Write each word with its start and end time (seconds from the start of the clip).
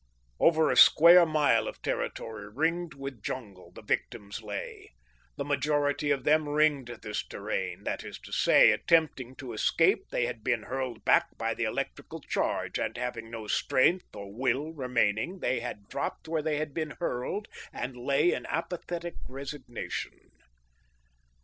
Over 0.39 0.71
a 0.71 0.75
square 0.75 1.27
mile 1.27 1.67
of 1.67 1.79
territory, 1.83 2.49
ringed 2.51 2.95
with 2.95 3.21
jungle 3.21 3.71
the 3.71 3.83
victims 3.83 4.41
lay. 4.41 4.93
The 5.37 5.45
majority 5.45 6.09
of 6.09 6.23
them 6.23 6.49
ringed 6.49 6.87
this 7.03 7.21
terrain; 7.23 7.83
that 7.83 8.03
is 8.03 8.17
to 8.21 8.31
say, 8.33 8.71
attempting 8.71 9.35
to 9.35 9.53
escape, 9.53 10.09
they 10.09 10.25
had 10.25 10.43
been 10.43 10.63
hurled 10.63 11.05
back 11.05 11.27
by 11.37 11.53
the 11.53 11.65
electrical 11.65 12.19
charge, 12.19 12.79
and, 12.79 12.97
having 12.97 13.29
no 13.29 13.45
strength 13.45 14.15
or 14.15 14.33
will 14.33 14.73
remaining, 14.73 15.37
they 15.37 15.59
had 15.59 15.87
dropped 15.87 16.27
where 16.27 16.41
they 16.41 16.57
had 16.57 16.73
been 16.73 16.95
hurled, 16.99 17.47
and 17.71 17.95
lay 17.95 18.31
in 18.31 18.47
apathetic 18.47 19.17
resignation. 19.29 20.31